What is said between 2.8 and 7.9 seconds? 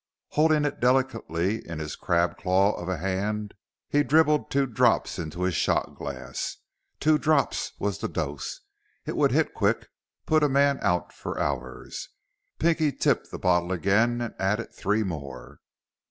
a hand, he dribbled two drops into a shot glass. Two drops